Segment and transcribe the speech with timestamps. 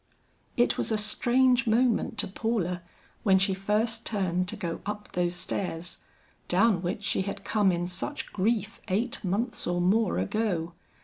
[0.57, 2.81] It was a strange moment to Paula
[3.21, 5.99] when she first turned to go up those stairs,
[6.47, 10.73] down which she had come in such grief eight months or more ago.